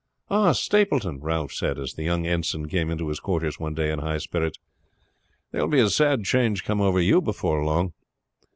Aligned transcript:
"Ah, 0.31 0.51
Stapleton," 0.53 1.19
Ralph 1.21 1.51
said, 1.51 1.77
as 1.77 1.93
the 1.93 2.01
young 2.01 2.25
ensign 2.25 2.67
came 2.67 2.89
into 2.89 3.09
his 3.09 3.19
quarters 3.19 3.59
one 3.59 3.75
day 3.75 3.91
in 3.91 3.99
high 3.99 4.17
spirits, 4.17 4.57
"there 5.51 5.61
will 5.61 5.67
be 5.69 5.79
a 5.79 5.91
sad 5.91 6.23
change 6.23 6.63
come 6.63 6.81
over 6.81 6.99
you 6.99 7.21
before 7.21 7.63
long. 7.63 7.93